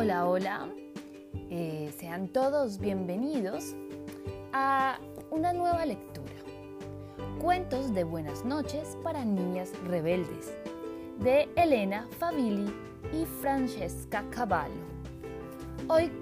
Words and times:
Hola, 0.00 0.28
hola. 0.28 0.68
Eh, 1.50 1.92
sean 1.98 2.28
todos 2.28 2.78
bienvenidos 2.78 3.74
a 4.52 5.00
una 5.32 5.52
nueva 5.52 5.84
lectura. 5.84 6.36
Cuentos 7.40 7.92
de 7.92 8.04
buenas 8.04 8.44
noches 8.44 8.96
para 9.02 9.24
niñas 9.24 9.72
rebeldes 9.88 10.54
de 11.18 11.48
Elena 11.56 12.06
Favilli 12.20 12.72
y 13.12 13.24
Francesca 13.42 14.24
Cavallo. 14.30 14.86
Hoy 15.88 16.12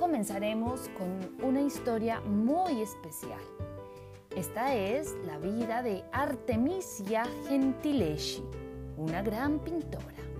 comenzaremos 0.00 0.90
con 0.98 1.48
una 1.48 1.60
historia 1.60 2.20
muy 2.22 2.82
especial. 2.82 3.38
Esta 4.34 4.74
es 4.74 5.14
la 5.26 5.38
vida 5.38 5.84
de 5.84 6.02
Artemisia 6.10 7.22
Gentileschi, 7.48 8.42
una 8.96 9.22
gran 9.22 9.60
pintora. 9.60 10.31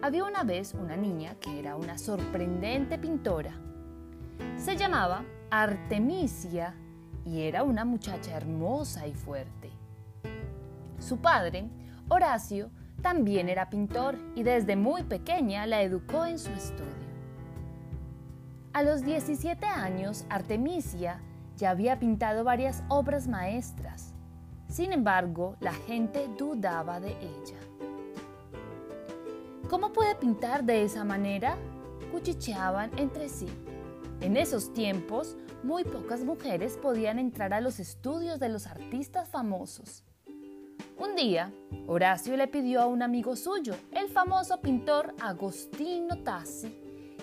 Había 0.00 0.22
una 0.24 0.44
vez 0.44 0.74
una 0.74 0.96
niña 0.96 1.34
que 1.40 1.58
era 1.58 1.74
una 1.74 1.98
sorprendente 1.98 2.98
pintora. 2.98 3.52
Se 4.56 4.76
llamaba 4.76 5.24
Artemisia 5.50 6.76
y 7.24 7.42
era 7.42 7.64
una 7.64 7.84
muchacha 7.84 8.36
hermosa 8.36 9.08
y 9.08 9.14
fuerte. 9.14 9.72
Su 11.00 11.18
padre, 11.18 11.68
Horacio, 12.08 12.70
también 13.02 13.48
era 13.48 13.70
pintor 13.70 14.16
y 14.36 14.44
desde 14.44 14.76
muy 14.76 15.02
pequeña 15.02 15.66
la 15.66 15.82
educó 15.82 16.26
en 16.26 16.38
su 16.38 16.52
estudio. 16.52 17.08
A 18.72 18.84
los 18.84 19.02
17 19.02 19.66
años, 19.66 20.26
Artemisia 20.30 21.20
ya 21.56 21.70
había 21.70 21.98
pintado 21.98 22.44
varias 22.44 22.84
obras 22.88 23.26
maestras. 23.26 24.14
Sin 24.68 24.92
embargo, 24.92 25.56
la 25.58 25.72
gente 25.72 26.28
dudaba 26.38 27.00
de 27.00 27.16
ella. 27.20 27.87
¿Cómo 29.68 29.92
puede 29.92 30.14
pintar 30.14 30.64
de 30.64 30.82
esa 30.82 31.04
manera? 31.04 31.58
Cuchicheaban 32.10 32.90
entre 32.98 33.28
sí. 33.28 33.46
En 34.22 34.38
esos 34.38 34.72
tiempos, 34.72 35.36
muy 35.62 35.84
pocas 35.84 36.24
mujeres 36.24 36.78
podían 36.78 37.18
entrar 37.18 37.52
a 37.52 37.60
los 37.60 37.78
estudios 37.78 38.40
de 38.40 38.48
los 38.48 38.66
artistas 38.66 39.28
famosos. 39.28 40.04
Un 40.96 41.14
día, 41.16 41.52
Horacio 41.86 42.34
le 42.38 42.48
pidió 42.48 42.80
a 42.80 42.86
un 42.86 43.02
amigo 43.02 43.36
suyo, 43.36 43.74
el 43.92 44.08
famoso 44.08 44.58
pintor 44.62 45.14
Agostino 45.20 46.16
Tassi, 46.22 46.74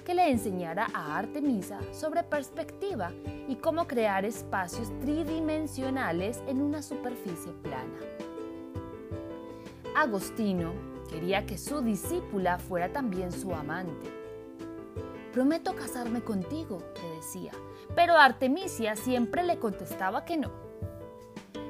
que 0.05 0.13
le 0.13 0.29
enseñara 0.29 0.87
a 0.93 1.17
Artemisa 1.17 1.79
sobre 1.91 2.21
perspectiva 2.21 3.11
y 3.47 3.55
cómo 3.55 3.87
crear 3.87 4.23
espacios 4.23 4.91
tridimensionales 4.99 6.43
en 6.47 6.61
una 6.61 6.83
superficie 6.83 7.51
plana. 7.63 7.99
Agostino 9.95 10.94
Quería 11.09 11.45
que 11.45 11.57
su 11.57 11.81
discípula 11.81 12.57
fuera 12.57 12.91
también 12.91 13.31
su 13.31 13.53
amante. 13.53 14.11
Prometo 15.33 15.75
casarme 15.75 16.21
contigo, 16.21 16.79
le 17.01 17.15
decía, 17.17 17.51
pero 17.95 18.15
Artemisia 18.15 18.95
siempre 18.95 19.43
le 19.43 19.59
contestaba 19.59 20.25
que 20.25 20.37
no. 20.37 20.51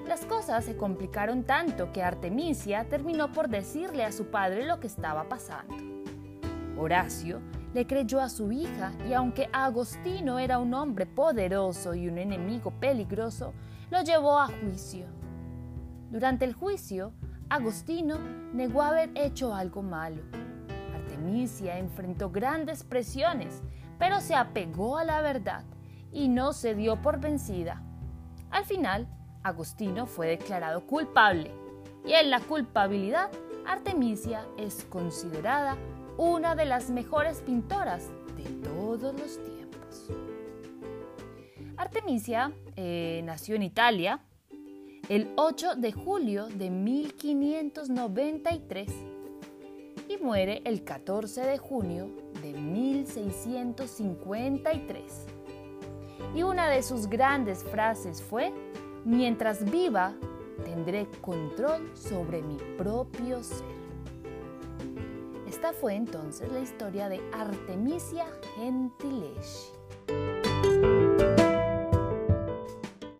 Las 0.07 0.25
cosas 0.25 0.65
se 0.65 0.77
complicaron 0.77 1.43
tanto 1.43 1.91
que 1.91 2.03
Artemisia 2.03 2.87
terminó 2.87 3.31
por 3.31 3.49
decirle 3.49 4.03
a 4.03 4.11
su 4.11 4.25
padre 4.27 4.65
lo 4.65 4.79
que 4.79 4.87
estaba 4.87 5.27
pasando. 5.27 5.75
Horacio 6.77 7.41
le 7.73 7.87
creyó 7.87 8.21
a 8.21 8.29
su 8.29 8.51
hija 8.51 8.93
y 9.09 9.13
aunque 9.13 9.49
Agostino 9.51 10.37
era 10.39 10.59
un 10.59 10.73
hombre 10.73 11.05
poderoso 11.05 11.93
y 11.93 12.07
un 12.07 12.17
enemigo 12.17 12.71
peligroso, 12.79 13.53
lo 13.89 14.01
llevó 14.01 14.39
a 14.39 14.47
juicio. 14.47 15.07
Durante 16.11 16.45
el 16.45 16.53
juicio, 16.53 17.11
Agostino 17.49 18.17
negó 18.53 18.81
haber 18.81 19.11
hecho 19.13 19.53
algo 19.53 19.83
malo. 19.83 20.23
Artemisia 20.93 21.77
enfrentó 21.77 22.31
grandes 22.31 22.83
presiones, 22.83 23.61
pero 23.99 24.19
se 24.19 24.35
apegó 24.35 24.97
a 24.97 25.03
la 25.03 25.21
verdad 25.21 25.63
y 26.11 26.27
no 26.27 26.53
se 26.53 26.73
dio 26.73 27.01
por 27.01 27.19
vencida. 27.19 27.83
Al 28.49 28.65
final, 28.65 29.07
Agostino 29.43 30.07
fue 30.07 30.27
declarado 30.27 30.87
culpable 30.87 31.51
y 32.03 32.13
en 32.13 32.31
la 32.31 32.39
culpabilidad, 32.39 33.29
Artemisia 33.67 34.45
es 34.57 34.83
considerada 34.85 35.77
una 36.17 36.55
de 36.55 36.65
las 36.65 36.89
mejores 36.89 37.41
pintoras 37.41 38.09
de 38.37 38.43
todos 38.67 39.13
los 39.19 39.43
tiempos. 39.43 40.09
Artemisia 41.77 42.51
eh, 42.75 43.21
nació 43.23 43.55
en 43.55 43.63
Italia 43.63 44.19
el 45.07 45.31
8 45.35 45.75
de 45.75 45.91
julio 45.91 46.47
de 46.47 46.71
1593 46.71 48.89
y 50.09 50.17
muere 50.17 50.63
el 50.65 50.83
14 50.83 51.41
de 51.41 51.59
junio 51.59 52.09
de 52.41 52.53
1653. 52.53 55.27
Y 56.33 56.41
una 56.41 56.67
de 56.69 56.81
sus 56.81 57.05
grandes 57.07 57.63
frases 57.63 58.23
fue, 58.23 58.51
mientras 59.03 59.63
viva, 59.69 60.15
tendré 60.63 61.05
control 61.21 61.95
sobre 61.95 62.41
mi 62.41 62.57
propio 62.77 63.43
ser. 63.43 63.75
Esta 65.47 65.71
fue 65.71 65.93
entonces 65.93 66.51
la 66.51 66.61
historia 66.61 67.09
de 67.09 67.21
Artemisia 67.31 68.25
Gentileschi. 68.55 69.74